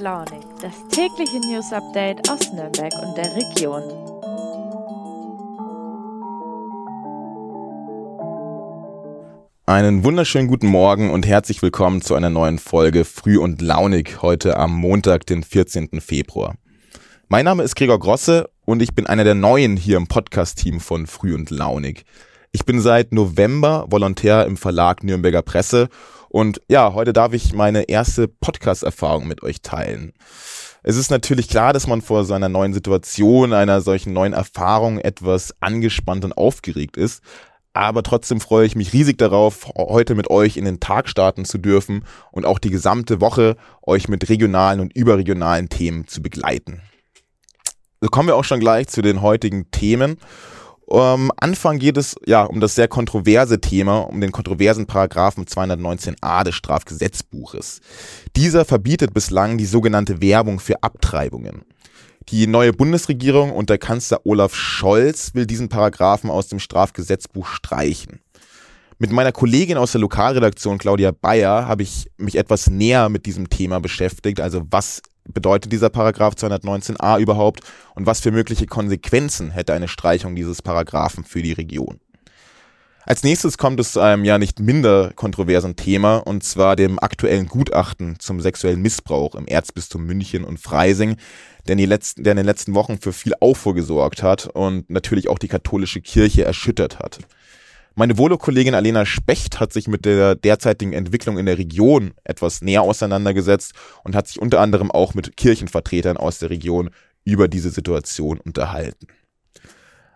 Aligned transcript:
Launig, 0.00 0.44
das 0.60 0.74
tägliche 0.90 1.38
News 1.40 1.72
Update 1.72 2.28
aus 2.28 2.52
Nürnberg 2.52 2.92
und 3.02 3.16
der 3.16 3.34
Region. 3.34 3.82
Einen 9.64 10.04
wunderschönen 10.04 10.48
guten 10.48 10.66
Morgen 10.66 11.10
und 11.10 11.26
herzlich 11.26 11.62
willkommen 11.62 12.02
zu 12.02 12.14
einer 12.14 12.28
neuen 12.28 12.58
Folge 12.58 13.06
Früh 13.06 13.38
und 13.38 13.62
Launig 13.62 14.20
heute 14.20 14.58
am 14.58 14.74
Montag, 14.74 15.24
den 15.24 15.42
14. 15.42 16.00
Februar. 16.02 16.56
Mein 17.28 17.46
Name 17.46 17.62
ist 17.62 17.74
Gregor 17.74 17.98
Grosse 17.98 18.50
und 18.66 18.82
ich 18.82 18.94
bin 18.94 19.06
einer 19.06 19.24
der 19.24 19.34
Neuen 19.34 19.78
hier 19.78 19.96
im 19.96 20.08
Podcast-Team 20.08 20.80
von 20.80 21.06
Früh 21.06 21.34
und 21.34 21.48
Launig. 21.48 22.04
Ich 22.52 22.64
bin 22.64 22.80
seit 22.80 23.12
November 23.12 23.86
Volontär 23.88 24.46
im 24.46 24.56
Verlag 24.56 25.02
Nürnberger 25.02 25.42
Presse 25.42 25.88
und 26.28 26.60
ja, 26.68 26.94
heute 26.94 27.12
darf 27.12 27.32
ich 27.32 27.52
meine 27.52 27.88
erste 27.88 28.28
Podcast-Erfahrung 28.28 29.26
mit 29.26 29.42
euch 29.42 29.62
teilen. 29.62 30.12
Es 30.82 30.96
ist 30.96 31.10
natürlich 31.10 31.48
klar, 31.48 31.72
dass 31.72 31.86
man 31.86 32.02
vor 32.02 32.24
so 32.24 32.34
einer 32.34 32.48
neuen 32.48 32.72
Situation, 32.72 33.52
einer 33.52 33.80
solchen 33.80 34.12
neuen 34.12 34.32
Erfahrung 34.32 34.98
etwas 34.98 35.54
angespannt 35.60 36.24
und 36.24 36.36
aufgeregt 36.36 36.96
ist. 36.96 37.22
Aber 37.72 38.02
trotzdem 38.02 38.40
freue 38.40 38.66
ich 38.66 38.76
mich 38.76 38.92
riesig 38.92 39.18
darauf, 39.18 39.68
heute 39.76 40.14
mit 40.14 40.30
euch 40.30 40.56
in 40.56 40.64
den 40.64 40.80
Tag 40.80 41.08
starten 41.08 41.44
zu 41.44 41.58
dürfen 41.58 42.04
und 42.30 42.46
auch 42.46 42.58
die 42.58 42.70
gesamte 42.70 43.20
Woche 43.20 43.56
euch 43.82 44.08
mit 44.08 44.28
regionalen 44.28 44.80
und 44.80 44.96
überregionalen 44.96 45.68
Themen 45.68 46.06
zu 46.06 46.22
begleiten. 46.22 46.80
So 48.00 48.08
kommen 48.08 48.28
wir 48.28 48.36
auch 48.36 48.44
schon 48.44 48.60
gleich 48.60 48.88
zu 48.88 49.02
den 49.02 49.20
heutigen 49.20 49.70
Themen. 49.70 50.16
Um, 50.88 51.32
Anfang 51.36 51.80
geht 51.80 51.96
es 51.96 52.14
ja 52.26 52.44
um 52.44 52.60
das 52.60 52.76
sehr 52.76 52.86
kontroverse 52.86 53.60
Thema, 53.60 53.98
um 53.98 54.20
den 54.20 54.30
kontroversen 54.30 54.86
Paragraphen 54.86 55.44
219a 55.44 56.44
des 56.44 56.54
Strafgesetzbuches. 56.54 57.80
Dieser 58.36 58.64
verbietet 58.64 59.12
bislang 59.12 59.58
die 59.58 59.66
sogenannte 59.66 60.20
Werbung 60.20 60.60
für 60.60 60.84
Abtreibungen. 60.84 61.64
Die 62.28 62.46
neue 62.46 62.72
Bundesregierung 62.72 63.50
unter 63.50 63.78
Kanzler 63.78 64.20
Olaf 64.24 64.54
Scholz 64.54 65.34
will 65.34 65.46
diesen 65.46 65.68
Paragraphen 65.68 66.30
aus 66.30 66.48
dem 66.48 66.60
Strafgesetzbuch 66.60 67.46
streichen. 67.46 68.20
Mit 68.98 69.12
meiner 69.12 69.32
Kollegin 69.32 69.76
aus 69.76 69.92
der 69.92 70.00
Lokalredaktion 70.00 70.78
Claudia 70.78 71.10
Bayer 71.10 71.68
habe 71.68 71.82
ich 71.82 72.10
mich 72.16 72.36
etwas 72.36 72.70
näher 72.70 73.10
mit 73.10 73.26
diesem 73.26 73.50
Thema 73.50 73.78
beschäftigt, 73.78 74.40
also 74.40 74.62
was 74.70 75.02
bedeutet 75.28 75.70
dieser 75.70 75.90
Paragraph 75.90 76.32
219a 76.32 77.20
überhaupt 77.20 77.60
und 77.94 78.06
was 78.06 78.20
für 78.20 78.30
mögliche 78.30 78.64
Konsequenzen 78.64 79.50
hätte 79.50 79.74
eine 79.74 79.88
Streichung 79.88 80.34
dieses 80.34 80.62
Paragraphen 80.62 81.24
für 81.24 81.42
die 81.42 81.52
Region. 81.52 82.00
Als 83.04 83.22
nächstes 83.22 83.58
kommt 83.58 83.78
es 83.80 83.92
zu 83.92 84.00
einem 84.00 84.24
ja 84.24 84.38
nicht 84.38 84.60
minder 84.60 85.12
kontroversen 85.14 85.76
Thema 85.76 86.16
und 86.16 86.42
zwar 86.42 86.74
dem 86.74 86.98
aktuellen 86.98 87.48
Gutachten 87.48 88.18
zum 88.18 88.40
sexuellen 88.40 88.80
Missbrauch 88.80 89.34
im 89.34 89.46
Erzbistum 89.46 90.06
München 90.06 90.42
und 90.42 90.58
Freising, 90.58 91.16
der 91.68 91.76
in, 91.76 91.86
letzten, 91.86 92.24
der 92.24 92.32
in 92.32 92.38
den 92.38 92.46
letzten 92.46 92.74
Wochen 92.74 92.98
für 92.98 93.12
viel 93.12 93.34
Aufruhr 93.40 93.74
gesorgt 93.74 94.22
hat 94.22 94.46
und 94.46 94.88
natürlich 94.88 95.28
auch 95.28 95.38
die 95.38 95.48
katholische 95.48 96.00
Kirche 96.00 96.44
erschüttert 96.44 96.98
hat. 96.98 97.18
Meine 97.98 98.18
Volo-Kollegin 98.18 98.74
Alena 98.74 99.06
Specht 99.06 99.58
hat 99.58 99.72
sich 99.72 99.88
mit 99.88 100.04
der 100.04 100.34
derzeitigen 100.34 100.92
Entwicklung 100.92 101.38
in 101.38 101.46
der 101.46 101.56
Region 101.56 102.12
etwas 102.24 102.60
näher 102.60 102.82
auseinandergesetzt 102.82 103.72
und 104.04 104.14
hat 104.14 104.28
sich 104.28 104.38
unter 104.38 104.60
anderem 104.60 104.90
auch 104.90 105.14
mit 105.14 105.38
Kirchenvertretern 105.38 106.18
aus 106.18 106.38
der 106.38 106.50
Region 106.50 106.90
über 107.24 107.48
diese 107.48 107.70
Situation 107.70 108.38
unterhalten. 108.38 109.06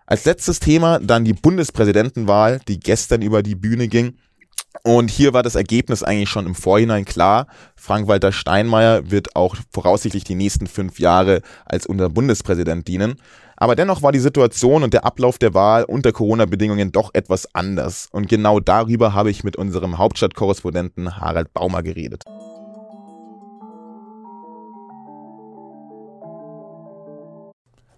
Als 0.04 0.26
letztes 0.26 0.60
Thema 0.60 0.98
dann 0.98 1.24
die 1.24 1.32
Bundespräsidentenwahl, 1.32 2.60
die 2.68 2.78
gestern 2.78 3.22
über 3.22 3.42
die 3.42 3.54
Bühne 3.54 3.88
ging. 3.88 4.18
Und 4.82 5.10
hier 5.10 5.32
war 5.32 5.42
das 5.42 5.54
Ergebnis 5.54 6.02
eigentlich 6.02 6.28
schon 6.28 6.46
im 6.46 6.54
Vorhinein 6.54 7.06
klar. 7.06 7.46
Frank-Walter 7.76 8.30
Steinmeier 8.30 9.10
wird 9.10 9.34
auch 9.36 9.56
voraussichtlich 9.72 10.24
die 10.24 10.34
nächsten 10.34 10.66
fünf 10.66 10.98
Jahre 10.98 11.40
als 11.64 11.86
unser 11.86 12.10
Bundespräsident 12.10 12.86
dienen. 12.86 13.16
Aber 13.62 13.76
dennoch 13.76 14.00
war 14.00 14.10
die 14.10 14.19
Situation 14.19 14.82
und 14.82 14.94
der 14.94 15.04
Ablauf 15.04 15.37
der 15.37 15.53
Wahl 15.53 15.84
unter 15.84 16.12
Corona-Bedingungen 16.12 16.93
doch 16.93 17.10
etwas 17.12 17.54
anders. 17.54 18.09
Und 18.10 18.26
genau 18.26 18.59
darüber 18.59 19.12
habe 19.12 19.31
ich 19.31 19.44
mit 19.44 19.54
unserem 19.54 19.98
Hauptstadtkorrespondenten 19.98 21.19
Harald 21.19 21.53
Baumer 21.53 21.82
geredet. 21.82 22.25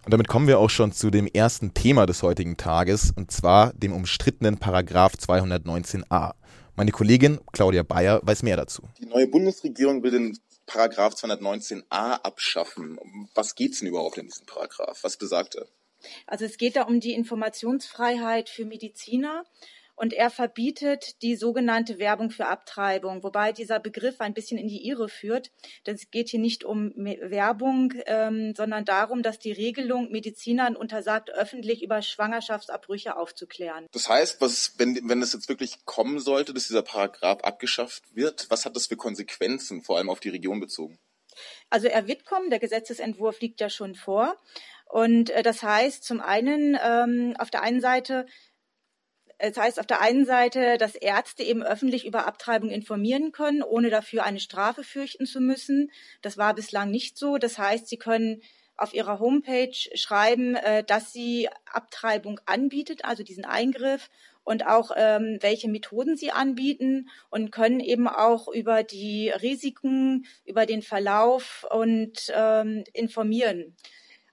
Und 0.05 0.13
damit 0.13 0.27
kommen 0.27 0.49
wir 0.49 0.59
auch 0.59 0.69
schon 0.69 0.91
zu 0.91 1.13
dem 1.13 1.29
ersten 1.29 1.75
Thema 1.75 2.07
des 2.07 2.25
heutigen 2.25 2.57
Tages, 2.57 3.13
und 3.15 3.31
zwar 3.31 3.73
dem 3.75 3.93
umstrittenen 3.93 4.59
Paragraph 4.59 5.13
219a. 5.15 6.33
Meine 6.75 6.91
Kollegin 6.91 7.39
Claudia 7.53 7.85
Bayer 7.85 8.21
weiß 8.25 8.43
mehr 8.43 8.57
dazu. 8.57 8.83
Die 8.99 9.07
neue 9.07 9.29
Bundesregierung 9.29 10.03
will 10.03 10.11
den 10.11 10.37
Paragraph 10.67 11.15
219a 11.15 12.23
abschaffen. 12.23 12.99
Was 13.35 13.55
geht's 13.55 13.81
denn 13.81 13.89
überhaupt 13.89 14.19
in 14.19 14.27
diesem 14.27 14.47
Paragraph? 14.47 15.03
Was 15.03 15.17
besagt 15.17 15.57
er? 15.57 15.67
Also 16.27 16.45
es 16.45 16.57
geht 16.57 16.77
da 16.77 16.83
um 16.83 17.01
die 17.01 17.13
Informationsfreiheit 17.13 18.49
für 18.49 18.65
Mediziner 18.65 19.45
und 19.95 20.13
er 20.13 20.31
verbietet 20.31 21.23
die 21.23 21.37
sogenannte 21.37 21.99
Werbung 21.99 22.31
für 22.31 22.47
Abtreibung, 22.47 23.23
wobei 23.23 23.53
dieser 23.53 23.79
Begriff 23.79 24.21
ein 24.21 24.35
bisschen 24.35 24.59
in 24.59 24.69
die 24.69 24.87
Irre 24.87 25.09
führt. 25.09 25.51
Denn 25.87 25.95
es 25.95 26.11
geht 26.11 26.31
hier 26.31 26.41
nicht 26.41 26.65
um 26.65 26.93
Werbung, 26.97 27.93
ähm, 28.07 28.55
sondern 28.57 28.85
darum, 28.85 29.23
dass 29.23 29.39
die 29.39 29.53
Regelung 29.53 30.11
Medizinern 30.11 30.77
untersagt, 30.77 31.31
öffentlich 31.31 31.83
über 31.83 32.03
Schwangerschaftsabbrüche 32.03 33.17
aufzuklären. 33.17 33.87
Das 33.93 34.09
heißt, 34.09 34.41
was, 34.41 34.75
wenn, 34.79 35.09
wenn 35.09 35.23
es 35.23 35.33
jetzt 35.35 35.49
wirklich 35.49 35.85
kommen 35.85 36.19
sollte, 36.19 36.55
dass 36.55 36.69
dieser 36.69 36.83
Paragraph 36.83 37.43
abgeschafft 37.43 38.03
wird, 38.15 38.47
was 38.51 38.65
hat 38.65 38.77
das 38.77 38.87
für 38.87 38.97
Konsequenzen, 38.97 39.83
vor 39.83 39.99
allem 39.99 40.11
auf 40.11 40.21
die 40.21 40.31
Region 40.31 40.61
bezogen? 40.61 40.99
Also 41.71 41.89
er 41.89 42.07
wird 42.07 42.25
kommen, 42.25 42.51
der 42.51 42.59
Gesetzesentwurf 42.59 43.41
liegt 43.41 43.61
ja 43.61 43.71
schon 43.71 43.95
vor. 43.95 44.37
Und 44.87 45.31
äh, 45.31 45.43
das 45.43 45.63
heißt 45.63 46.05
zum 46.05 46.21
einen, 46.21 46.79
ähm, 46.83 47.35
auf 47.39 47.51
der 47.51 47.63
einen 47.63 47.81
Seite 47.81 48.27
das 49.51 49.57
heißt 49.57 49.81
auf 49.81 49.87
der 49.87 50.01
einen 50.01 50.25
Seite, 50.25 50.79
dass 50.79 50.95
Ärzte 50.95 51.43
eben 51.43 51.65
öffentlich 51.65 52.07
über 52.07 52.27
Abtreibung 52.27 52.71
informieren 52.71 53.33
können, 53.33 53.63
ohne 53.63 53.91
dafür 53.91 54.23
eine 54.23 54.39
Strafe 54.39 54.85
fürchten 54.85 55.27
zu 55.27 55.41
müssen. 55.41 55.91
Das 56.21 56.39
war 56.39 56.55
bislang 56.55 56.93
nicht 56.93 57.19
so. 57.19 57.39
Das 57.39 57.59
heißt, 57.59 57.89
sie 57.89 57.97
können 57.97 58.41
auf 58.77 58.95
ihrer 58.95 59.19
Homepage 59.19 59.75
schreiben, 59.95 60.55
äh, 60.55 60.85
dass 60.85 61.13
sie 61.13 61.49
Abtreibung 61.73 62.41
anbietet, 62.47 63.05
also 63.05 63.25
diesen 63.25 63.45
Eingriff 63.45 64.11
und 64.45 64.67
auch 64.67 64.93
ähm, 64.97 65.39
welche 65.41 65.69
Methoden 65.69 66.17
sie 66.17 66.31
anbieten 66.31 67.09
und 67.31 67.51
können 67.51 67.81
eben 67.81 68.09
auch 68.09 68.49
über 68.49 68.85
die 68.85 69.29
Risiken, 69.31 70.25
über 70.45 70.67
den 70.67 70.83
Verlauf 70.83 71.67
und 71.71 72.33
ähm, 72.35 72.85
informieren. 72.93 73.77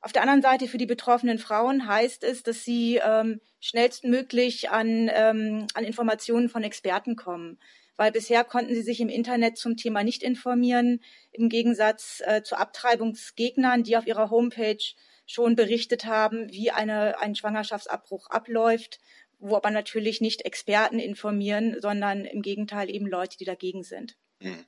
Auf 0.01 0.13
der 0.13 0.21
anderen 0.21 0.41
Seite 0.41 0.67
für 0.67 0.77
die 0.77 0.85
betroffenen 0.85 1.39
Frauen 1.39 1.87
heißt 1.87 2.23
es, 2.23 2.43
dass 2.43 2.63
sie 2.63 3.01
ähm, 3.03 3.41
schnellstmöglich 3.59 4.69
an, 4.69 5.09
ähm, 5.13 5.67
an 5.73 5.83
Informationen 5.83 6.47
von 6.47 6.63
Experten 6.63 7.15
kommen. 7.15 7.59
Weil 7.97 8.13
bisher 8.13 8.45
konnten 8.45 8.73
sie 8.73 8.81
sich 8.81 9.01
im 9.01 9.09
Internet 9.09 9.57
zum 9.57 9.75
Thema 9.75 10.05
nicht 10.05 10.23
informieren, 10.23 11.01
im 11.33 11.49
Gegensatz 11.49 12.21
äh, 12.25 12.43
zu 12.43 12.55
Abtreibungsgegnern, 12.57 13.83
die 13.83 13.97
auf 13.97 14.07
ihrer 14.07 14.29
Homepage 14.29 14.83
schon 15.25 15.57
berichtet 15.57 16.05
haben, 16.05 16.49
wie 16.49 16.71
eine, 16.71 17.19
ein 17.19 17.35
Schwangerschaftsabbruch 17.35 18.29
abläuft, 18.29 18.99
wo 19.37 19.57
aber 19.57 19.69
natürlich 19.69 20.21
nicht 20.21 20.45
Experten 20.45 20.99
informieren, 20.99 21.75
sondern 21.81 22.23
im 22.23 22.41
Gegenteil 22.41 22.89
eben 22.89 23.05
Leute, 23.05 23.37
die 23.37 23.45
dagegen 23.45 23.83
sind. 23.83 24.15
Hm. 24.41 24.65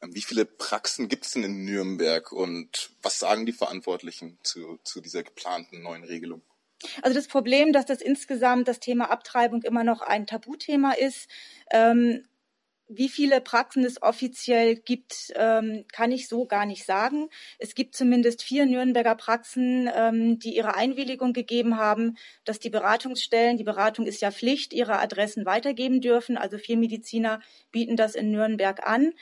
Wie 0.00 0.22
viele 0.22 0.44
Praxen 0.44 1.08
gibt 1.08 1.26
es 1.26 1.32
denn 1.32 1.44
in 1.44 1.64
Nürnberg 1.64 2.30
und 2.32 2.90
was 3.02 3.18
sagen 3.18 3.46
die 3.46 3.52
Verantwortlichen 3.52 4.38
zu, 4.42 4.78
zu 4.84 5.00
dieser 5.00 5.22
geplanten 5.22 5.82
neuen 5.82 6.04
Regelung? 6.04 6.42
Also 7.02 7.14
das 7.14 7.26
Problem, 7.26 7.72
dass 7.72 7.86
das 7.86 8.00
insgesamt 8.00 8.68
das 8.68 8.78
Thema 8.78 9.10
Abtreibung 9.10 9.62
immer 9.62 9.82
noch 9.82 10.00
ein 10.00 10.26
Tabuthema 10.26 10.92
ist. 10.92 11.28
Ähm, 11.72 12.24
wie 12.90 13.10
viele 13.10 13.42
Praxen 13.42 13.84
es 13.84 14.00
offiziell 14.00 14.76
gibt, 14.76 15.32
ähm, 15.36 15.84
kann 15.92 16.10
ich 16.10 16.26
so 16.26 16.46
gar 16.46 16.64
nicht 16.64 16.86
sagen. 16.86 17.28
Es 17.58 17.74
gibt 17.74 17.94
zumindest 17.94 18.42
vier 18.42 18.64
Nürnberger 18.64 19.14
Praxen, 19.14 19.90
ähm, 19.94 20.38
die 20.38 20.56
ihre 20.56 20.74
Einwilligung 20.74 21.34
gegeben 21.34 21.76
haben, 21.76 22.16
dass 22.44 22.60
die 22.60 22.70
Beratungsstellen, 22.70 23.58
die 23.58 23.64
Beratung 23.64 24.06
ist 24.06 24.22
ja 24.22 24.30
Pflicht, 24.30 24.72
ihre 24.72 25.00
Adressen 25.00 25.44
weitergeben 25.44 26.00
dürfen. 26.00 26.38
Also 26.38 26.56
vier 26.56 26.78
Mediziner 26.78 27.40
bieten 27.72 27.96
das 27.96 28.14
in 28.14 28.30
Nürnberg 28.30 28.86
an. 28.86 29.12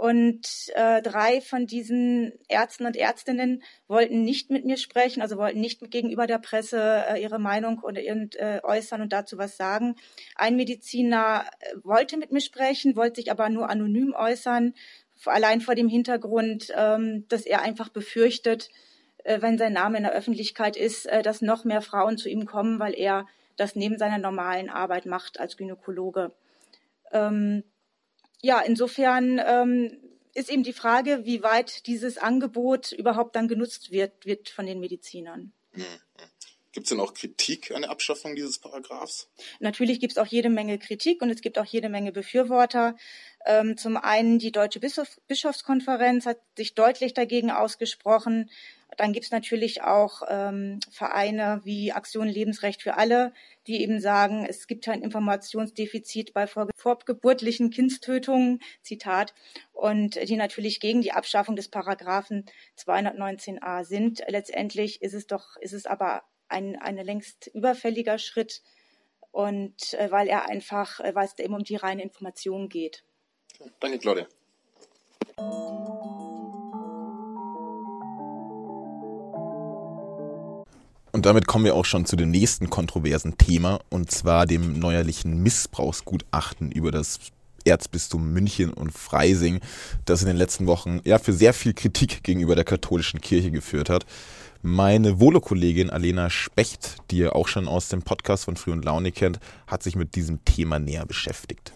Und 0.00 0.72
äh, 0.76 1.02
drei 1.02 1.42
von 1.42 1.66
diesen 1.66 2.32
Ärzten 2.48 2.86
und 2.86 2.96
Ärztinnen 2.96 3.62
wollten 3.86 4.24
nicht 4.24 4.48
mit 4.48 4.64
mir 4.64 4.78
sprechen, 4.78 5.20
also 5.20 5.36
wollten 5.36 5.60
nicht 5.60 5.78
gegenüber 5.90 6.26
der 6.26 6.38
Presse 6.38 7.04
äh, 7.06 7.20
ihre 7.20 7.38
Meinung 7.38 7.80
oder 7.80 8.00
irgend, 8.00 8.34
äh, 8.36 8.60
äußern 8.62 9.02
und 9.02 9.12
dazu 9.12 9.36
was 9.36 9.58
sagen. 9.58 9.96
Ein 10.36 10.56
Mediziner 10.56 11.44
äh, 11.60 11.74
wollte 11.84 12.16
mit 12.16 12.32
mir 12.32 12.40
sprechen, 12.40 12.96
wollte 12.96 13.16
sich 13.16 13.30
aber 13.30 13.50
nur 13.50 13.68
anonym 13.68 14.14
äußern, 14.16 14.72
allein 15.26 15.60
vor 15.60 15.74
dem 15.74 15.88
Hintergrund, 15.88 16.72
ähm, 16.74 17.26
dass 17.28 17.44
er 17.44 17.60
einfach 17.60 17.90
befürchtet, 17.90 18.70
äh, 19.24 19.42
wenn 19.42 19.58
sein 19.58 19.74
Name 19.74 19.98
in 19.98 20.04
der 20.04 20.14
Öffentlichkeit 20.14 20.78
ist, 20.78 21.04
äh, 21.08 21.20
dass 21.20 21.42
noch 21.42 21.66
mehr 21.66 21.82
Frauen 21.82 22.16
zu 22.16 22.30
ihm 22.30 22.46
kommen, 22.46 22.80
weil 22.80 22.94
er 22.94 23.26
das 23.58 23.76
neben 23.76 23.98
seiner 23.98 24.16
normalen 24.16 24.70
Arbeit 24.70 25.04
macht 25.04 25.38
als 25.38 25.58
Gynäkologe. 25.58 26.32
Ähm, 27.12 27.64
ja, 28.42 28.60
insofern 28.60 29.40
ähm, 29.44 29.98
ist 30.34 30.50
eben 30.50 30.62
die 30.62 30.72
Frage, 30.72 31.24
wie 31.24 31.42
weit 31.42 31.86
dieses 31.86 32.18
Angebot 32.18 32.92
überhaupt 32.92 33.36
dann 33.36 33.48
genutzt 33.48 33.90
wird, 33.90 34.24
wird 34.24 34.48
von 34.48 34.66
den 34.66 34.80
Medizinern. 34.80 35.52
Mhm. 35.72 35.84
Gibt 36.72 36.86
es 36.86 36.90
denn 36.90 37.00
auch 37.00 37.14
Kritik 37.14 37.72
an 37.72 37.82
der 37.82 37.90
Abschaffung 37.90 38.36
dieses 38.36 38.60
Paragraphs? 38.60 39.28
Natürlich 39.58 39.98
gibt 39.98 40.12
es 40.12 40.18
auch 40.18 40.26
jede 40.26 40.50
Menge 40.50 40.78
Kritik 40.78 41.20
und 41.20 41.28
es 41.28 41.40
gibt 41.40 41.58
auch 41.58 41.64
jede 41.64 41.88
Menge 41.88 42.12
Befürworter. 42.12 42.96
Ähm, 43.44 43.76
zum 43.76 43.96
einen 43.96 44.38
die 44.38 44.52
Deutsche 44.52 44.78
Bischof 44.78 45.20
Bischofskonferenz 45.26 46.26
hat 46.26 46.38
sich 46.56 46.74
deutlich 46.74 47.12
dagegen 47.12 47.50
ausgesprochen. 47.50 48.50
Dann 48.96 49.12
gibt 49.12 49.26
es 49.26 49.30
natürlich 49.30 49.82
auch 49.82 50.22
ähm, 50.28 50.80
Vereine 50.90 51.60
wie 51.64 51.92
Aktion 51.92 52.28
Lebensrecht 52.28 52.82
für 52.82 52.96
alle, 52.96 53.32
die 53.66 53.82
eben 53.82 54.00
sagen, 54.00 54.46
es 54.48 54.66
gibt 54.66 54.88
ein 54.88 55.02
Informationsdefizit 55.02 56.32
bei 56.32 56.46
vorgeburtlichen 56.46 57.70
Kindstötungen, 57.70 58.60
Zitat, 58.82 59.34
und 59.72 60.16
die 60.16 60.36
natürlich 60.36 60.80
gegen 60.80 61.02
die 61.02 61.12
Abschaffung 61.12 61.56
des 61.56 61.68
Paragraphen 61.68 62.46
219a 62.78 63.84
sind. 63.84 64.22
Letztendlich 64.28 65.02
ist 65.02 65.14
es 65.14 65.26
doch, 65.26 65.56
ist 65.56 65.72
es 65.72 65.86
aber 65.86 66.22
ein, 66.48 66.76
ein 66.76 66.96
längst 66.96 67.48
überfälliger 67.54 68.18
Schritt 68.18 68.62
und 69.30 69.94
äh, 69.94 70.10
weil 70.10 70.28
er 70.28 70.48
einfach, 70.48 71.00
äh, 71.00 71.14
weil 71.14 71.26
es 71.26 71.38
eben 71.38 71.54
um 71.54 71.64
die 71.64 71.76
reine 71.76 72.02
Information 72.02 72.68
geht. 72.68 73.04
Danke, 73.78 73.98
Claudia. 73.98 74.26
Und 81.20 81.26
damit 81.26 81.46
kommen 81.46 81.66
wir 81.66 81.74
auch 81.74 81.84
schon 81.84 82.06
zu 82.06 82.16
dem 82.16 82.30
nächsten 82.30 82.70
kontroversen 82.70 83.36
Thema, 83.36 83.80
und 83.90 84.10
zwar 84.10 84.46
dem 84.46 84.78
neuerlichen 84.78 85.42
Missbrauchsgutachten 85.42 86.72
über 86.72 86.90
das 86.90 87.18
Erzbistum 87.66 88.32
München 88.32 88.72
und 88.72 88.90
Freising, 88.90 89.60
das 90.06 90.22
in 90.22 90.28
den 90.28 90.38
letzten 90.38 90.66
Wochen 90.66 91.02
ja 91.04 91.18
für 91.18 91.34
sehr 91.34 91.52
viel 91.52 91.74
Kritik 91.74 92.22
gegenüber 92.22 92.54
der 92.54 92.64
katholischen 92.64 93.20
Kirche 93.20 93.50
geführt 93.50 93.90
hat. 93.90 94.06
Meine 94.62 95.20
Volo-Kollegin 95.20 95.90
Alena 95.90 96.30
Specht, 96.30 96.96
die 97.10 97.18
ihr 97.18 97.36
auch 97.36 97.48
schon 97.48 97.68
aus 97.68 97.90
dem 97.90 98.00
Podcast 98.00 98.46
von 98.46 98.56
Früh 98.56 98.72
und 98.72 98.86
Laune 98.86 99.12
kennt, 99.12 99.40
hat 99.66 99.82
sich 99.82 99.96
mit 99.96 100.14
diesem 100.14 100.42
Thema 100.46 100.78
näher 100.78 101.04
beschäftigt. 101.04 101.74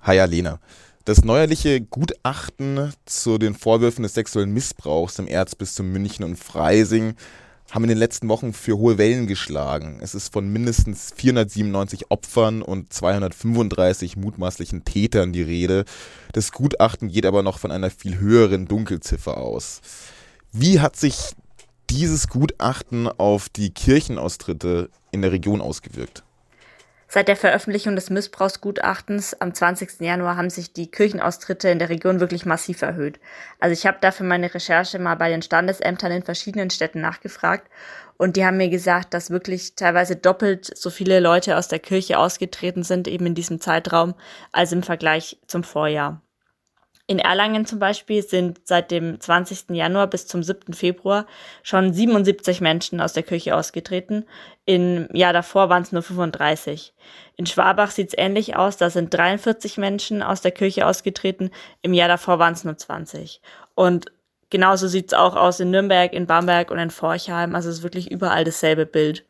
Hi 0.00 0.18
Alena. 0.20 0.58
Das 1.04 1.22
neuerliche 1.22 1.82
Gutachten 1.82 2.94
zu 3.04 3.36
den 3.36 3.54
Vorwürfen 3.54 4.04
des 4.04 4.14
sexuellen 4.14 4.54
Missbrauchs 4.54 5.18
im 5.18 5.26
Erzbistum 5.26 5.92
München 5.92 6.24
und 6.24 6.38
Freising 6.38 7.14
haben 7.70 7.84
in 7.84 7.88
den 7.88 7.98
letzten 7.98 8.28
Wochen 8.28 8.52
für 8.52 8.76
hohe 8.76 8.98
Wellen 8.98 9.26
geschlagen. 9.26 9.98
Es 10.00 10.14
ist 10.14 10.32
von 10.32 10.48
mindestens 10.48 11.12
497 11.14 12.10
Opfern 12.10 12.62
und 12.62 12.92
235 12.92 14.16
mutmaßlichen 14.16 14.84
Tätern 14.84 15.32
die 15.32 15.42
Rede. 15.42 15.84
Das 16.32 16.52
Gutachten 16.52 17.08
geht 17.08 17.26
aber 17.26 17.42
noch 17.42 17.58
von 17.58 17.70
einer 17.70 17.90
viel 17.90 18.18
höheren 18.18 18.66
Dunkelziffer 18.66 19.36
aus. 19.36 19.80
Wie 20.52 20.80
hat 20.80 20.96
sich 20.96 21.34
dieses 21.90 22.28
Gutachten 22.28 23.08
auf 23.08 23.48
die 23.48 23.70
Kirchenaustritte 23.70 24.90
in 25.12 25.22
der 25.22 25.32
Region 25.32 25.60
ausgewirkt? 25.60 26.24
Seit 27.12 27.26
der 27.26 27.34
Veröffentlichung 27.34 27.96
des 27.96 28.08
Missbrauchsgutachtens 28.08 29.34
am 29.40 29.52
20. 29.52 29.98
Januar 29.98 30.36
haben 30.36 30.48
sich 30.48 30.72
die 30.72 30.92
Kirchenaustritte 30.92 31.68
in 31.68 31.80
der 31.80 31.88
Region 31.88 32.20
wirklich 32.20 32.46
massiv 32.46 32.82
erhöht. 32.82 33.18
Also 33.58 33.72
ich 33.72 33.84
habe 33.84 33.98
dafür 34.00 34.26
meine 34.26 34.54
Recherche 34.54 35.00
mal 35.00 35.16
bei 35.16 35.28
den 35.28 35.42
Standesämtern 35.42 36.12
in 36.12 36.22
verschiedenen 36.22 36.70
Städten 36.70 37.00
nachgefragt 37.00 37.68
und 38.16 38.36
die 38.36 38.44
haben 38.44 38.58
mir 38.58 38.68
gesagt, 38.68 39.12
dass 39.12 39.30
wirklich 39.30 39.74
teilweise 39.74 40.14
doppelt 40.14 40.70
so 40.78 40.88
viele 40.88 41.18
Leute 41.18 41.56
aus 41.56 41.66
der 41.66 41.80
Kirche 41.80 42.16
ausgetreten 42.16 42.84
sind, 42.84 43.08
eben 43.08 43.26
in 43.26 43.34
diesem 43.34 43.60
Zeitraum, 43.60 44.14
als 44.52 44.70
im 44.70 44.84
Vergleich 44.84 45.36
zum 45.48 45.64
Vorjahr. 45.64 46.22
In 47.10 47.18
Erlangen 47.18 47.66
zum 47.66 47.80
Beispiel 47.80 48.22
sind 48.22 48.60
seit 48.68 48.92
dem 48.92 49.20
20. 49.20 49.70
Januar 49.70 50.06
bis 50.06 50.28
zum 50.28 50.44
7. 50.44 50.74
Februar 50.74 51.26
schon 51.64 51.92
77 51.92 52.60
Menschen 52.60 53.00
aus 53.00 53.14
der 53.14 53.24
Kirche 53.24 53.56
ausgetreten. 53.56 54.26
Im 54.64 55.08
Jahr 55.12 55.32
davor 55.32 55.68
waren 55.68 55.82
es 55.82 55.90
nur 55.90 56.02
35. 56.02 56.94
In 57.34 57.46
Schwabach 57.46 57.90
sieht 57.90 58.10
es 58.10 58.14
ähnlich 58.16 58.54
aus, 58.54 58.76
da 58.76 58.90
sind 58.90 59.12
43 59.12 59.76
Menschen 59.76 60.22
aus 60.22 60.40
der 60.40 60.52
Kirche 60.52 60.86
ausgetreten. 60.86 61.50
Im 61.82 61.94
Jahr 61.94 62.06
davor 62.06 62.38
waren 62.38 62.52
es 62.52 62.62
nur 62.62 62.76
20. 62.76 63.40
Und 63.74 64.12
genauso 64.50 64.86
sieht 64.86 65.08
es 65.08 65.14
auch 65.14 65.34
aus 65.34 65.58
in 65.58 65.72
Nürnberg, 65.72 66.12
in 66.12 66.28
Bamberg 66.28 66.70
und 66.70 66.78
in 66.78 66.90
Forchheim. 66.90 67.56
Also 67.56 67.70
es 67.70 67.78
ist 67.78 67.82
wirklich 67.82 68.08
überall 68.08 68.44
dasselbe 68.44 68.86
Bild. 68.86 69.24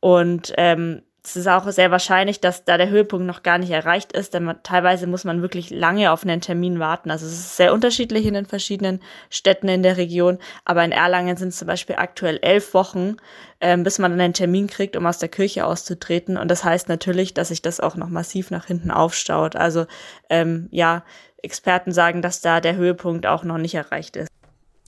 Und 0.00 0.52
ähm, 0.58 1.00
es 1.26 1.36
ist 1.36 1.48
auch 1.48 1.66
sehr 1.70 1.90
wahrscheinlich, 1.90 2.40
dass 2.40 2.66
da 2.66 2.76
der 2.76 2.90
Höhepunkt 2.90 3.26
noch 3.26 3.42
gar 3.42 3.56
nicht 3.56 3.70
erreicht 3.70 4.12
ist, 4.12 4.34
denn 4.34 4.44
man, 4.44 4.62
teilweise 4.62 5.06
muss 5.06 5.24
man 5.24 5.40
wirklich 5.40 5.70
lange 5.70 6.12
auf 6.12 6.22
einen 6.22 6.42
Termin 6.42 6.78
warten. 6.78 7.10
Also 7.10 7.24
es 7.24 7.32
ist 7.32 7.56
sehr 7.56 7.72
unterschiedlich 7.72 8.26
in 8.26 8.34
den 8.34 8.44
verschiedenen 8.44 9.00
Städten 9.30 9.68
in 9.68 9.82
der 9.82 9.96
Region, 9.96 10.38
aber 10.66 10.84
in 10.84 10.92
Erlangen 10.92 11.38
sind 11.38 11.48
es 11.48 11.56
zum 11.56 11.66
Beispiel 11.66 11.96
aktuell 11.96 12.38
elf 12.42 12.74
Wochen, 12.74 13.16
ähm, 13.62 13.84
bis 13.84 13.98
man 13.98 14.10
dann 14.10 14.20
einen 14.20 14.34
Termin 14.34 14.66
kriegt, 14.66 14.96
um 14.96 15.06
aus 15.06 15.18
der 15.18 15.30
Kirche 15.30 15.64
auszutreten. 15.64 16.36
Und 16.36 16.50
das 16.50 16.62
heißt 16.62 16.90
natürlich, 16.90 17.32
dass 17.32 17.48
sich 17.48 17.62
das 17.62 17.80
auch 17.80 17.96
noch 17.96 18.10
massiv 18.10 18.50
nach 18.50 18.66
hinten 18.66 18.90
aufstaut. 18.90 19.56
Also 19.56 19.86
ähm, 20.28 20.68
ja, 20.72 21.04
Experten 21.42 21.92
sagen, 21.92 22.20
dass 22.20 22.42
da 22.42 22.60
der 22.60 22.76
Höhepunkt 22.76 23.24
auch 23.24 23.44
noch 23.44 23.58
nicht 23.58 23.74
erreicht 23.74 24.16
ist. 24.16 24.28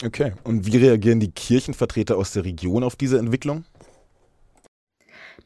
Okay, 0.04 0.34
und 0.44 0.66
wie 0.66 0.76
reagieren 0.76 1.20
die 1.20 1.30
Kirchenvertreter 1.30 2.18
aus 2.18 2.32
der 2.32 2.44
Region 2.44 2.84
auf 2.84 2.96
diese 2.96 3.18
Entwicklung? 3.18 3.64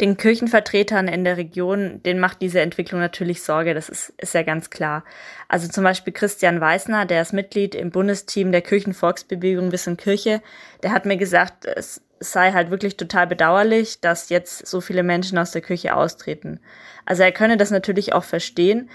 Den 0.00 0.16
Kirchenvertretern 0.16 1.08
in 1.08 1.24
der 1.24 1.36
Region, 1.36 2.02
denen 2.04 2.20
macht 2.20 2.40
diese 2.40 2.60
Entwicklung 2.60 3.00
natürlich 3.00 3.42
Sorge, 3.42 3.74
das 3.74 3.88
ist, 3.88 4.12
ist 4.18 4.34
ja 4.34 4.42
ganz 4.42 4.70
klar. 4.70 5.04
Also 5.48 5.68
zum 5.68 5.84
Beispiel 5.84 6.12
Christian 6.12 6.60
Weißner, 6.60 7.06
der 7.06 7.22
ist 7.22 7.32
Mitglied 7.32 7.74
im 7.74 7.90
Bundesteam 7.90 8.52
der 8.52 8.62
Kirchenvolksbewegung 8.62 9.72
Wissen 9.72 9.96
Kirche, 9.96 10.42
der 10.82 10.92
hat 10.92 11.06
mir 11.06 11.16
gesagt, 11.16 11.66
es 11.66 12.02
sei 12.20 12.52
halt 12.52 12.70
wirklich 12.70 12.96
total 12.96 13.26
bedauerlich, 13.26 14.00
dass 14.00 14.28
jetzt 14.28 14.66
so 14.66 14.80
viele 14.80 15.02
Menschen 15.02 15.38
aus 15.38 15.52
der 15.52 15.62
Kirche 15.62 15.96
austreten. 15.96 16.60
Also 17.06 17.22
er 17.22 17.32
könne 17.32 17.56
das 17.56 17.70
natürlich 17.70 18.12
auch 18.12 18.24
verstehen, 18.24 18.90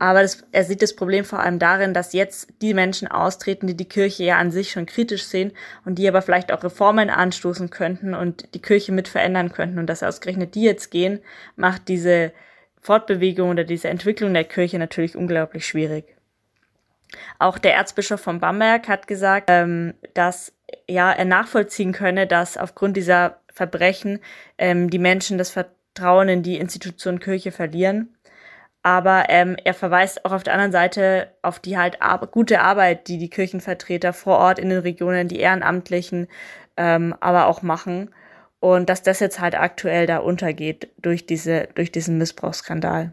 aber 0.00 0.22
das, 0.22 0.42
er 0.50 0.64
sieht 0.64 0.80
das 0.80 0.96
Problem 0.96 1.26
vor 1.26 1.40
allem 1.40 1.58
darin, 1.58 1.92
dass 1.92 2.14
jetzt 2.14 2.48
die 2.62 2.72
Menschen 2.72 3.06
austreten, 3.06 3.66
die 3.66 3.76
die 3.76 3.88
Kirche 3.88 4.24
ja 4.24 4.38
an 4.38 4.50
sich 4.50 4.70
schon 4.70 4.86
kritisch 4.86 5.24
sehen 5.24 5.52
und 5.84 5.96
die 5.96 6.08
aber 6.08 6.22
vielleicht 6.22 6.52
auch 6.52 6.64
Reformen 6.64 7.10
anstoßen 7.10 7.68
könnten 7.68 8.14
und 8.14 8.54
die 8.54 8.62
Kirche 8.62 8.92
mit 8.92 9.08
verändern 9.08 9.52
könnten. 9.52 9.78
Und 9.78 9.88
dass 9.88 10.02
ausgerechnet 10.02 10.54
die 10.54 10.62
jetzt 10.62 10.90
gehen, 10.90 11.20
macht 11.54 11.88
diese 11.88 12.32
Fortbewegung 12.80 13.50
oder 13.50 13.64
diese 13.64 13.88
Entwicklung 13.88 14.32
der 14.32 14.44
Kirche 14.44 14.78
natürlich 14.78 15.16
unglaublich 15.16 15.66
schwierig. 15.66 16.06
Auch 17.38 17.58
der 17.58 17.74
Erzbischof 17.74 18.22
von 18.22 18.40
Bamberg 18.40 18.88
hat 18.88 19.06
gesagt, 19.06 19.50
ähm, 19.50 19.92
dass 20.14 20.54
ja 20.88 21.12
er 21.12 21.26
nachvollziehen 21.26 21.92
könne, 21.92 22.26
dass 22.26 22.56
aufgrund 22.56 22.96
dieser 22.96 23.38
Verbrechen 23.52 24.20
ähm, 24.56 24.88
die 24.88 24.98
Menschen 24.98 25.36
das 25.36 25.50
Vertrauen 25.50 26.30
in 26.30 26.42
die 26.42 26.56
Institution 26.56 27.20
Kirche 27.20 27.52
verlieren 27.52 28.16
aber 28.82 29.26
ähm, 29.28 29.56
er 29.62 29.74
verweist 29.74 30.24
auch 30.24 30.32
auf 30.32 30.42
der 30.42 30.54
anderen 30.54 30.72
Seite 30.72 31.28
auf 31.42 31.58
die 31.58 31.76
halt 31.76 32.00
ar 32.00 32.26
gute 32.26 32.60
Arbeit, 32.60 33.08
die 33.08 33.18
die 33.18 33.30
Kirchenvertreter 33.30 34.12
vor 34.12 34.38
Ort 34.38 34.58
in 34.58 34.70
den 34.70 34.78
Regionen, 34.78 35.28
die 35.28 35.40
Ehrenamtlichen, 35.40 36.28
ähm, 36.76 37.14
aber 37.20 37.46
auch 37.46 37.62
machen. 37.62 38.14
Und 38.58 38.88
dass 38.88 39.02
das 39.02 39.20
jetzt 39.20 39.40
halt 39.40 39.54
aktuell 39.54 40.06
da 40.06 40.18
untergeht 40.18 40.88
durch 40.98 41.26
diese, 41.26 41.68
durch 41.74 41.92
diesen 41.92 42.18
Missbrauchsskandal. 42.18 43.12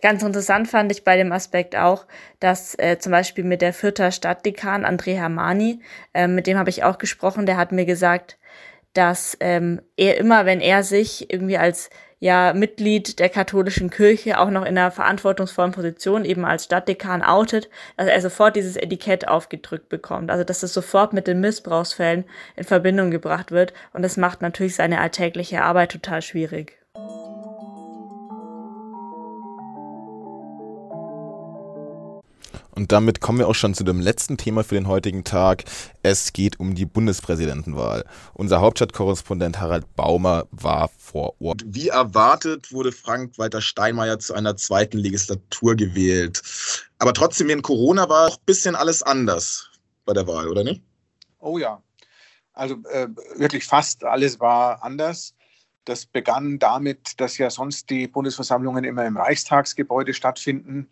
Ganz 0.00 0.22
interessant 0.22 0.68
fand 0.68 0.90
ich 0.92 1.04
bei 1.04 1.16
dem 1.16 1.32
Aspekt 1.32 1.76
auch, 1.76 2.06
dass 2.40 2.78
äh, 2.78 2.98
zum 2.98 3.12
Beispiel 3.12 3.44
mit 3.44 3.60
der 3.60 3.74
Fürther 3.74 4.10
Stadtdekan 4.10 4.86
André 4.86 5.14
Hermani, 5.16 5.80
äh, 6.14 6.28
mit 6.28 6.46
dem 6.46 6.58
habe 6.58 6.70
ich 6.70 6.84
auch 6.84 6.96
gesprochen, 6.96 7.44
der 7.44 7.58
hat 7.58 7.72
mir 7.72 7.84
gesagt, 7.84 8.38
dass 8.94 9.36
ähm, 9.40 9.82
er 9.96 10.16
immer, 10.16 10.46
wenn 10.46 10.60
er 10.60 10.82
sich 10.82 11.30
irgendwie 11.30 11.58
als 11.58 11.90
ja 12.18 12.52
Mitglied 12.54 13.18
der 13.18 13.28
katholischen 13.28 13.90
Kirche 13.90 14.38
auch 14.40 14.50
noch 14.50 14.62
in 14.62 14.78
einer 14.78 14.90
verantwortungsvollen 14.90 15.72
Position 15.72 16.24
eben 16.24 16.44
als 16.44 16.64
Stadtdekan 16.64 17.22
outet, 17.22 17.68
dass 17.96 18.08
er 18.08 18.20
sofort 18.20 18.56
dieses 18.56 18.76
Etikett 18.76 19.28
aufgedrückt 19.28 19.88
bekommt. 19.88 20.30
Also 20.30 20.44
dass 20.44 20.60
das 20.60 20.72
sofort 20.72 21.12
mit 21.12 21.26
den 21.26 21.40
Missbrauchsfällen 21.40 22.24
in 22.56 22.64
Verbindung 22.64 23.10
gebracht 23.10 23.52
wird 23.52 23.74
und 23.92 24.02
das 24.02 24.16
macht 24.16 24.42
natürlich 24.42 24.74
seine 24.74 25.00
alltägliche 25.00 25.62
Arbeit 25.62 25.92
total 25.92 26.22
schwierig. 26.22 26.78
Und 32.76 32.92
damit 32.92 33.22
kommen 33.22 33.38
wir 33.38 33.48
auch 33.48 33.54
schon 33.54 33.72
zu 33.72 33.84
dem 33.84 34.00
letzten 34.00 34.36
Thema 34.36 34.62
für 34.62 34.74
den 34.74 34.86
heutigen 34.86 35.24
Tag. 35.24 35.64
Es 36.02 36.34
geht 36.34 36.60
um 36.60 36.74
die 36.74 36.84
Bundespräsidentenwahl. 36.84 38.04
Unser 38.34 38.60
Hauptstadtkorrespondent 38.60 39.58
Harald 39.58 39.96
Baumer 39.96 40.46
war 40.50 40.90
vor 40.98 41.40
Ort. 41.40 41.62
Wie 41.64 41.88
erwartet 41.88 42.70
wurde 42.72 42.92
Frank-Walter 42.92 43.62
Steinmeier 43.62 44.18
zu 44.18 44.34
einer 44.34 44.56
zweiten 44.58 44.98
Legislatur 44.98 45.74
gewählt. 45.74 46.42
Aber 46.98 47.14
trotzdem, 47.14 47.48
in 47.48 47.62
Corona 47.62 48.10
war 48.10 48.28
auch 48.28 48.36
ein 48.36 48.44
bisschen 48.44 48.76
alles 48.76 49.02
anders 49.02 49.70
bei 50.04 50.12
der 50.12 50.26
Wahl, 50.26 50.46
oder 50.46 50.62
nicht? 50.62 50.82
Oh 51.38 51.56
ja. 51.56 51.82
Also 52.52 52.76
äh, 52.90 53.08
wirklich 53.36 53.64
fast 53.64 54.04
alles 54.04 54.38
war 54.38 54.82
anders. 54.84 55.34
Das 55.86 56.04
begann 56.04 56.58
damit, 56.58 57.18
dass 57.20 57.38
ja 57.38 57.48
sonst 57.48 57.88
die 57.88 58.06
Bundesversammlungen 58.06 58.84
immer 58.84 59.06
im 59.06 59.16
Reichstagsgebäude 59.16 60.12
stattfinden. 60.12 60.90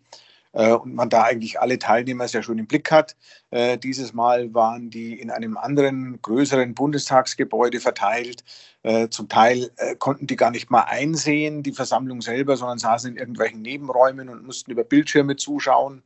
Äh, 0.55 0.71
und 0.71 0.95
man 0.95 1.09
da 1.09 1.23
eigentlich 1.23 1.59
alle 1.59 1.77
Teilnehmer 1.77 2.27
sehr 2.27 2.41
schön 2.41 2.57
im 2.57 2.65
Blick 2.65 2.89
hat. 2.89 3.15
Äh, 3.51 3.77
dieses 3.77 4.13
Mal 4.13 4.53
waren 4.53 4.89
die 4.89 5.19
in 5.19 5.29
einem 5.29 5.57
anderen, 5.57 6.19
größeren 6.21 6.73
Bundestagsgebäude 6.73 7.79
verteilt. 7.79 8.43
Äh, 8.81 9.09
zum 9.09 9.27
Teil 9.29 9.69
konnten 9.99 10.27
die 10.27 10.37
gar 10.37 10.51
nicht 10.51 10.71
mal 10.71 10.83
einsehen, 10.83 11.61
die 11.61 11.73
Versammlung 11.73 12.21
selber, 12.21 12.55
sondern 12.55 12.79
saßen 12.79 13.11
in 13.11 13.17
irgendwelchen 13.17 13.61
Nebenräumen 13.61 14.29
und 14.29 14.45
mussten 14.45 14.71
über 14.71 14.83
Bildschirme 14.83 15.35
zuschauen. 15.35 16.03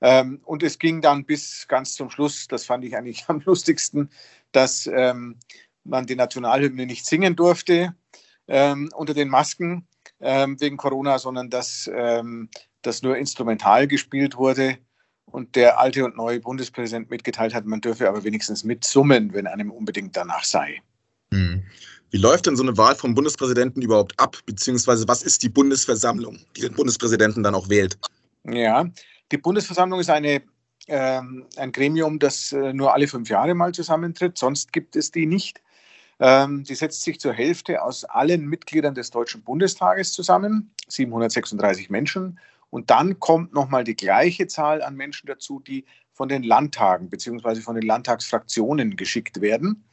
Ähm, 0.00 0.40
und 0.44 0.62
es 0.62 0.78
ging 0.78 1.00
dann 1.00 1.24
bis 1.24 1.66
ganz 1.68 1.94
zum 1.94 2.10
Schluss, 2.10 2.46
das 2.48 2.64
fand 2.64 2.84
ich 2.84 2.96
eigentlich 2.96 3.24
am 3.28 3.42
lustigsten, 3.44 4.10
dass 4.52 4.86
ähm, 4.86 5.36
man 5.84 6.06
die 6.06 6.16
Nationalhymne 6.16 6.86
nicht 6.86 7.04
singen 7.04 7.34
durfte 7.34 7.94
ähm, 8.46 8.90
unter 8.94 9.14
den 9.14 9.28
Masken 9.28 9.86
wegen 10.24 10.76
Corona, 10.76 11.18
sondern 11.18 11.50
dass 11.50 11.90
ähm, 11.92 12.48
das 12.82 13.02
nur 13.02 13.16
instrumental 13.16 13.86
gespielt 13.86 14.36
wurde 14.36 14.78
und 15.26 15.56
der 15.56 15.78
alte 15.78 16.04
und 16.04 16.16
neue 16.16 16.40
Bundespräsident 16.40 17.10
mitgeteilt 17.10 17.54
hat, 17.54 17.64
man 17.64 17.80
dürfe 17.80 18.08
aber 18.08 18.24
wenigstens 18.24 18.64
mitsummen, 18.64 19.32
wenn 19.32 19.46
einem 19.46 19.70
unbedingt 19.70 20.16
danach 20.16 20.44
sei. 20.44 20.82
Hm. 21.32 21.62
Wie 22.10 22.18
läuft 22.18 22.46
denn 22.46 22.56
so 22.56 22.62
eine 22.62 22.76
Wahl 22.76 22.94
vom 22.94 23.14
Bundespräsidenten 23.14 23.80
überhaupt 23.80 24.18
ab? 24.20 24.36
Beziehungsweise 24.44 25.08
was 25.08 25.22
ist 25.22 25.42
die 25.42 25.48
Bundesversammlung, 25.48 26.38
die 26.56 26.60
den 26.60 26.74
Bundespräsidenten 26.74 27.42
dann 27.42 27.54
auch 27.54 27.70
wählt? 27.70 27.98
Ja, 28.44 28.86
die 29.30 29.38
Bundesversammlung 29.38 30.00
ist 30.00 30.10
eine, 30.10 30.42
ähm, 30.88 31.46
ein 31.56 31.72
Gremium, 31.72 32.18
das 32.18 32.52
äh, 32.52 32.74
nur 32.74 32.92
alle 32.92 33.08
fünf 33.08 33.30
Jahre 33.30 33.54
mal 33.54 33.72
zusammentritt. 33.72 34.36
Sonst 34.36 34.74
gibt 34.74 34.94
es 34.94 35.10
die 35.10 35.24
nicht. 35.24 35.62
Ähm, 36.20 36.64
die 36.64 36.74
setzt 36.74 37.02
sich 37.02 37.18
zur 37.18 37.32
Hälfte 37.32 37.82
aus 37.82 38.04
allen 38.04 38.46
Mitgliedern 38.46 38.94
des 38.94 39.10
Deutschen 39.10 39.42
Bundestages 39.42 40.12
zusammen, 40.12 40.70
736 40.88 41.88
Menschen. 41.88 42.38
Und 42.72 42.88
dann 42.88 43.20
kommt 43.20 43.52
nochmal 43.52 43.84
die 43.84 43.94
gleiche 43.94 44.46
Zahl 44.46 44.82
an 44.82 44.96
Menschen 44.96 45.26
dazu, 45.26 45.60
die 45.60 45.84
von 46.14 46.30
den 46.30 46.42
Landtagen 46.42 47.10
bzw. 47.10 47.56
von 47.60 47.74
den 47.74 47.84
Landtagsfraktionen 47.84 48.96
geschickt 48.96 49.42
werden. 49.42 49.84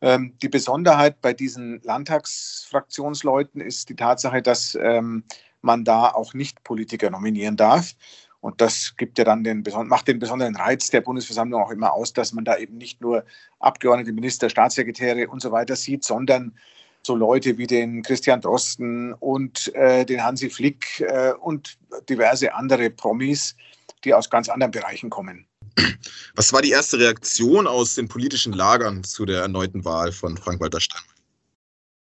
Ähm, 0.00 0.34
die 0.42 0.48
Besonderheit 0.48 1.20
bei 1.20 1.32
diesen 1.32 1.80
Landtagsfraktionsleuten 1.82 3.60
ist 3.60 3.90
die 3.90 3.94
Tatsache, 3.94 4.42
dass 4.42 4.76
ähm, 4.82 5.22
man 5.62 5.84
da 5.84 6.08
auch 6.08 6.34
nicht 6.34 6.64
Politiker 6.64 7.10
nominieren 7.10 7.56
darf. 7.56 7.94
Und 8.40 8.60
das 8.60 8.96
gibt 8.96 9.18
ja 9.18 9.24
dann 9.24 9.44
den, 9.44 9.62
macht 9.84 10.08
den 10.08 10.18
besonderen 10.18 10.56
Reiz 10.56 10.90
der 10.90 11.02
Bundesversammlung 11.02 11.62
auch 11.62 11.70
immer 11.70 11.92
aus, 11.92 12.12
dass 12.12 12.32
man 12.32 12.44
da 12.44 12.56
eben 12.56 12.76
nicht 12.76 13.00
nur 13.00 13.24
Abgeordnete, 13.60 14.12
Minister, 14.12 14.50
Staatssekretäre 14.50 15.28
und 15.28 15.40
so 15.40 15.52
weiter 15.52 15.76
sieht, 15.76 16.02
sondern 16.02 16.58
so 17.06 17.14
Leute 17.14 17.56
wie 17.56 17.66
den 17.66 18.02
Christian 18.02 18.40
Drosten 18.40 19.14
und 19.14 19.72
äh, 19.74 20.04
den 20.04 20.22
Hansi 20.22 20.50
Flick 20.50 21.00
äh, 21.00 21.32
und 21.40 21.78
diverse 22.08 22.52
andere 22.52 22.90
Promis, 22.90 23.54
die 24.04 24.12
aus 24.12 24.28
ganz 24.28 24.48
anderen 24.48 24.72
Bereichen 24.72 25.08
kommen. 25.08 25.46
Was 26.34 26.52
war 26.52 26.62
die 26.62 26.70
erste 26.70 26.98
Reaktion 26.98 27.66
aus 27.66 27.94
den 27.94 28.08
politischen 28.08 28.52
Lagern 28.52 29.04
zu 29.04 29.24
der 29.24 29.42
erneuten 29.42 29.84
Wahl 29.84 30.12
von 30.12 30.36
Frank-Walter 30.36 30.80
Steinmeier? 30.80 31.15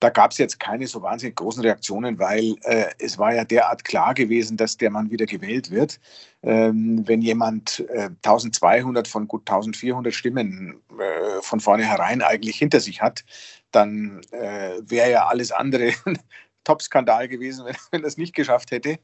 Da 0.04 0.10
gab 0.10 0.32
es 0.32 0.36
jetzt 0.36 0.60
keine 0.60 0.86
so 0.86 1.00
wahnsinnig 1.00 1.36
großen 1.36 1.62
Reaktionen, 1.62 2.18
weil 2.18 2.56
äh, 2.64 2.90
es 2.98 3.16
war 3.16 3.34
ja 3.34 3.42
derart 3.42 3.86
klar 3.86 4.12
gewesen, 4.12 4.58
dass 4.58 4.76
der 4.76 4.90
Mann 4.90 5.10
wieder 5.10 5.24
gewählt 5.24 5.70
wird. 5.70 5.98
Ähm, 6.42 7.08
wenn 7.08 7.22
jemand 7.22 7.80
äh, 7.88 8.10
1200 8.22 9.08
von 9.08 9.26
gut 9.26 9.48
1400 9.48 10.12
Stimmen 10.12 10.82
äh, 10.90 11.40
von 11.40 11.58
vornherein 11.58 12.20
eigentlich 12.20 12.56
hinter 12.56 12.80
sich 12.80 13.00
hat, 13.00 13.24
dann 13.70 14.20
äh, 14.32 14.72
wäre 14.82 15.10
ja 15.10 15.26
alles 15.26 15.52
andere 15.52 15.94
ein 16.04 16.18
Top-Skandal 16.64 17.26
gewesen, 17.26 17.64
wenn, 17.64 18.02
er 18.02 18.06
es 18.06 18.18
nicht 18.18 18.34
geschafft 18.34 18.72
hätte. 18.72 18.98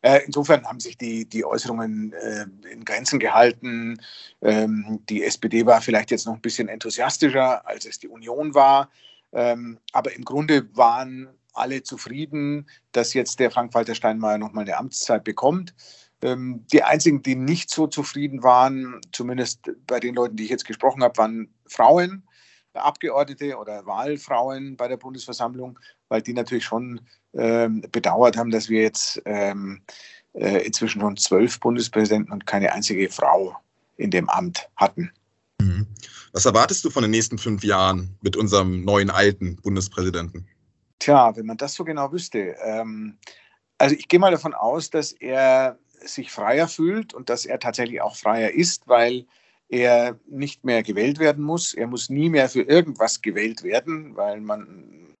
Äh, 0.00 0.20
insofern 0.24 0.64
haben 0.64 0.80
sich 0.80 0.96
die, 0.96 1.28
die 1.28 1.44
Äußerungen 1.44 2.14
äh, 2.14 2.46
in 2.72 2.86
Grenzen 2.86 3.18
gehalten. 3.18 4.00
Ähm, 4.40 5.00
die 5.10 5.24
SPD 5.24 5.66
war 5.66 5.82
vielleicht 5.82 6.10
jetzt 6.10 6.24
noch 6.24 6.36
ein 6.36 6.40
bisschen 6.40 6.68
enthusiastischer, 6.68 7.68
als 7.68 7.84
es 7.84 7.98
die 7.98 8.08
Union 8.08 8.54
war. 8.54 8.88
Ähm, 9.32 9.78
aber 9.92 10.14
im 10.14 10.24
Grunde 10.24 10.74
waren 10.76 11.28
alle 11.52 11.82
zufrieden, 11.82 12.68
dass 12.92 13.14
jetzt 13.14 13.40
der 13.40 13.50
Frank-Walter 13.50 13.94
Steinmeier 13.94 14.38
nochmal 14.38 14.64
eine 14.64 14.76
Amtszeit 14.76 15.24
bekommt. 15.24 15.74
Ähm, 16.22 16.64
die 16.72 16.82
einzigen, 16.82 17.22
die 17.22 17.36
nicht 17.36 17.70
so 17.70 17.86
zufrieden 17.86 18.42
waren, 18.42 19.00
zumindest 19.12 19.70
bei 19.86 20.00
den 20.00 20.14
Leuten, 20.14 20.36
die 20.36 20.44
ich 20.44 20.50
jetzt 20.50 20.66
gesprochen 20.66 21.02
habe, 21.02 21.16
waren 21.16 21.54
Frauen, 21.66 22.24
Abgeordnete 22.74 23.56
oder 23.56 23.86
Wahlfrauen 23.86 24.76
bei 24.76 24.88
der 24.88 24.96
Bundesversammlung, 24.96 25.78
weil 26.08 26.22
die 26.22 26.32
natürlich 26.32 26.64
schon 26.64 27.00
ähm, 27.34 27.84
bedauert 27.92 28.36
haben, 28.36 28.50
dass 28.50 28.68
wir 28.68 28.82
jetzt 28.82 29.20
ähm, 29.24 29.82
äh, 30.34 30.64
inzwischen 30.64 31.00
schon 31.00 31.16
zwölf 31.16 31.58
Bundespräsidenten 31.60 32.32
und 32.32 32.46
keine 32.46 32.72
einzige 32.72 33.08
Frau 33.08 33.56
in 33.96 34.10
dem 34.10 34.28
Amt 34.28 34.68
hatten. 34.76 35.10
Was 36.32 36.44
erwartest 36.44 36.84
du 36.84 36.90
von 36.90 37.02
den 37.02 37.10
nächsten 37.10 37.38
fünf 37.38 37.64
Jahren 37.64 38.16
mit 38.20 38.36
unserem 38.36 38.84
neuen 38.84 39.10
alten 39.10 39.56
Bundespräsidenten? 39.56 40.46
Tja, 40.98 41.36
wenn 41.36 41.46
man 41.46 41.56
das 41.56 41.74
so 41.74 41.84
genau 41.84 42.12
wüsste. 42.12 42.56
Ähm, 42.62 43.18
also 43.78 43.94
ich 43.94 44.08
gehe 44.08 44.20
mal 44.20 44.32
davon 44.32 44.54
aus, 44.54 44.90
dass 44.90 45.12
er 45.12 45.78
sich 46.00 46.30
freier 46.30 46.68
fühlt 46.68 47.14
und 47.14 47.28
dass 47.30 47.46
er 47.46 47.58
tatsächlich 47.58 48.00
auch 48.00 48.16
freier 48.16 48.52
ist, 48.52 48.86
weil 48.86 49.26
er 49.68 50.18
nicht 50.28 50.64
mehr 50.64 50.82
gewählt 50.82 51.18
werden 51.18 51.44
muss. 51.44 51.74
Er 51.74 51.86
muss 51.86 52.08
nie 52.08 52.30
mehr 52.30 52.48
für 52.48 52.62
irgendwas 52.62 53.20
gewählt 53.20 53.62
werden, 53.62 54.16
weil 54.16 54.40
man 54.40 55.14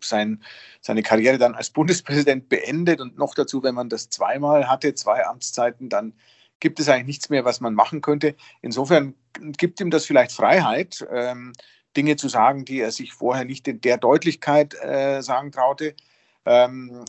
sein, 0.00 0.42
seine 0.80 1.02
Karriere 1.02 1.38
dann 1.38 1.54
als 1.54 1.70
Bundespräsident 1.70 2.48
beendet 2.48 3.00
und 3.00 3.18
noch 3.18 3.34
dazu, 3.34 3.62
wenn 3.62 3.74
man 3.74 3.88
das 3.88 4.08
zweimal 4.08 4.68
hatte, 4.68 4.94
zwei 4.94 5.24
Amtszeiten, 5.26 5.88
dann 5.88 6.14
gibt 6.60 6.78
es 6.78 6.88
eigentlich 6.88 7.06
nichts 7.06 7.30
mehr, 7.30 7.44
was 7.44 7.60
man 7.60 7.74
machen 7.74 8.00
könnte. 8.00 8.36
Insofern 8.62 9.14
gibt 9.56 9.80
ihm 9.80 9.90
das 9.90 10.06
vielleicht 10.06 10.32
Freiheit, 10.32 11.06
ähm, 11.10 11.52
Dinge 11.96 12.16
zu 12.16 12.28
sagen, 12.28 12.64
die 12.64 12.80
er 12.80 12.92
sich 12.92 13.12
vorher 13.12 13.44
nicht 13.44 13.66
in 13.66 13.80
der 13.80 13.96
Deutlichkeit 13.98 14.74
äh, 14.74 15.22
sagen 15.22 15.50
traute. 15.50 15.94
Ähm, 16.46 17.04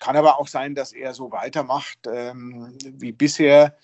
kann 0.00 0.16
aber 0.16 0.40
auch 0.40 0.48
sein, 0.48 0.74
dass 0.74 0.92
er 0.92 1.14
so 1.14 1.30
weitermacht 1.30 1.98
ähm, 2.10 2.76
wie 2.84 3.12
bisher. 3.12 3.76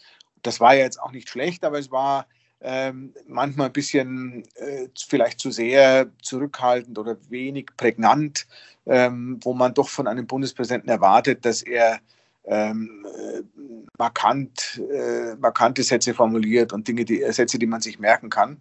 Das 0.43 0.61
war 0.61 0.75
ja 0.75 0.85
jetzt 0.85 1.01
auch 1.01 1.13
nicht 1.13 1.29
schlecht, 1.29 1.65
aber 1.65 1.79
es 1.79 1.91
war 1.91 2.27
ähm, 2.61 3.15
manchmal 3.27 3.67
ein 3.67 3.73
bisschen 3.73 4.45
äh, 4.55 4.89
vielleicht 4.99 5.41
zu 5.41 5.51
sehr 5.51 6.11
zurückhaltend 6.23 6.99
oder 6.99 7.17
wenig 7.29 7.67
prägnant, 7.77 8.47
ähm, 8.87 9.39
wo 9.43 9.53
man 9.53 9.75
doch 9.75 9.89
von 9.89 10.07
einem 10.07 10.27
Bundespräsidenten 10.27 10.89
erwartet, 10.89 11.45
dass 11.45 11.63
er 11.63 12.01
ähm, 12.47 13.07
äh, 13.07 13.43
markant, 13.99 14.81
äh, 14.93 15.35
markante 15.37 15.83
Sätze 15.83 16.15
formuliert 16.15 16.73
und 16.73 16.87
Dinge, 16.87 17.05
die, 17.05 17.25
Sätze, 17.33 17.59
die 17.59 17.67
man 17.67 17.81
sich 17.81 17.99
merken 17.99 18.31
kann. 18.31 18.61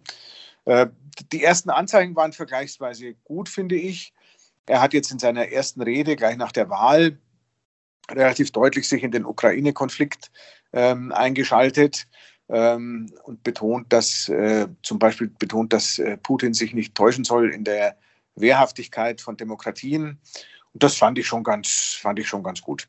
Äh, 0.64 0.88
die 1.32 1.42
ersten 1.42 1.70
Anzeichen 1.70 2.16
waren 2.16 2.32
vergleichsweise 2.32 3.14
gut, 3.24 3.48
finde 3.48 3.76
ich. 3.76 4.12
Er 4.66 4.80
hat 4.80 4.92
jetzt 4.92 5.12
in 5.12 5.18
seiner 5.18 5.48
ersten 5.48 5.82
Rede 5.82 6.16
gleich 6.16 6.36
nach 6.36 6.52
der 6.52 6.68
Wahl 6.68 7.18
relativ 8.10 8.50
deutlich 8.50 8.88
sich 8.88 9.02
in 9.02 9.12
den 9.12 9.24
Ukraine-Konflikt 9.24 10.30
ähm, 10.72 11.12
eingeschaltet 11.12 12.06
ähm, 12.48 13.10
und 13.24 13.42
betont, 13.42 13.92
dass 13.92 14.28
äh, 14.28 14.68
zum 14.82 14.98
Beispiel 14.98 15.28
betont, 15.28 15.72
dass 15.72 15.98
äh, 15.98 16.16
Putin 16.16 16.54
sich 16.54 16.74
nicht 16.74 16.94
täuschen 16.94 17.24
soll 17.24 17.52
in 17.52 17.64
der 17.64 17.96
Wehrhaftigkeit 18.34 19.20
von 19.20 19.36
Demokratien. 19.36 20.18
Und 20.72 20.82
das 20.82 20.96
fand 20.96 21.18
ich 21.18 21.26
schon 21.26 21.42
ganz, 21.42 21.96
fand 22.00 22.18
ich 22.18 22.28
schon 22.28 22.42
ganz 22.42 22.60
gut. 22.60 22.88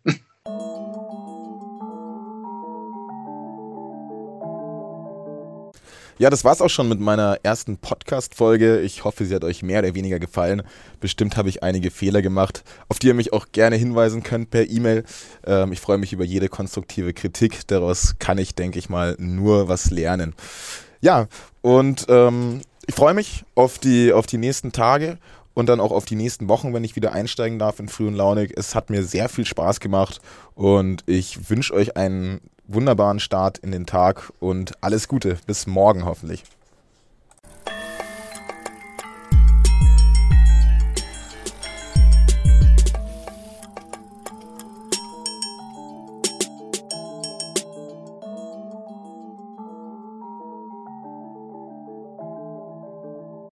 Ja, 6.20 6.32
das 6.32 6.44
war's 6.44 6.62
auch 6.62 6.70
schon 6.70 6.90
mit 6.90 7.00
meiner 7.00 7.38
ersten 7.44 7.78
Podcast-Folge. 7.78 8.80
Ich 8.80 9.04
hoffe, 9.04 9.24
sie 9.24 9.36
hat 9.36 9.44
euch 9.44 9.62
mehr 9.62 9.80
oder 9.80 9.94
weniger 9.94 10.18
gefallen. 10.18 10.64
Bestimmt 11.00 11.38
habe 11.38 11.48
ich 11.50 11.62
einige 11.62 11.92
Fehler 11.92 12.24
gemacht, 12.24 12.64
auf 12.90 12.98
die 12.98 13.08
ihr 13.08 13.14
mich 13.14 13.34
auch 13.34 13.46
gerne 13.52 13.76
hinweisen 13.76 14.24
könnt 14.24 14.50
per 14.50 14.68
E-Mail. 14.68 15.04
Ähm, 15.46 15.72
ich 15.72 15.80
freue 15.80 16.00
mich 16.00 16.14
über 16.14 16.24
jede 16.24 16.50
konstruktive 16.50 17.14
Kritik. 17.14 17.68
Daraus 17.68 18.16
kann 18.18 18.40
ich, 18.40 18.56
denke 18.56 18.80
ich 18.80 18.90
mal, 18.90 19.16
nur 19.20 19.70
was 19.70 19.92
lernen. 19.92 20.34
Ja, 21.02 21.28
und 21.62 22.08
ähm, 22.10 22.62
ich 22.88 22.96
freue 22.96 23.14
mich 23.14 23.46
auf 23.54 23.78
die, 23.78 24.12
auf 24.12 24.26
die 24.26 24.40
nächsten 24.40 24.72
Tage 24.72 25.20
und 25.54 25.70
dann 25.70 25.80
auch 25.80 25.92
auf 25.92 26.06
die 26.06 26.16
nächsten 26.16 26.48
Wochen, 26.48 26.74
wenn 26.74 26.84
ich 26.84 26.96
wieder 26.96 27.12
einsteigen 27.12 27.60
darf 27.60 27.80
in 27.80 27.90
Früh 27.90 28.08
und 28.08 28.16
Launig. 28.16 28.54
Es 28.58 28.74
hat 28.74 28.90
mir 28.90 29.04
sehr 29.04 29.30
viel 29.30 29.46
Spaß 29.46 29.80
gemacht 29.80 30.20
und 30.56 31.04
ich 31.06 31.52
wünsche 31.52 31.76
euch 31.76 31.96
einen 31.96 32.42
wunderbaren 32.68 33.20
Start 33.20 33.58
in 33.58 33.72
den 33.72 33.86
Tag 33.86 34.32
und 34.40 34.74
alles 34.82 35.08
Gute. 35.08 35.38
Bis 35.46 35.68
morgen 35.68 36.06
hoffentlich. 36.06 36.44